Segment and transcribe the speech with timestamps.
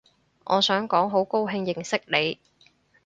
[0.45, 2.39] 我想講好高興認識你